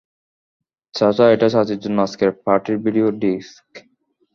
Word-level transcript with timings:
চাচা, 0.93 1.25
এটা 1.33 1.47
চাচির 1.53 1.79
জন্য 1.83 1.97
আজকের 2.01 2.31
পার্টির 2.45 2.77
ভিডিও 2.85 3.07
ডিস্ক। 3.21 3.65